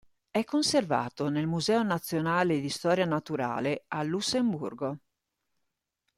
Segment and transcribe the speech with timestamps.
[0.31, 4.97] È conservato nel Museo nazionale di storia naturale a Lussemburgo.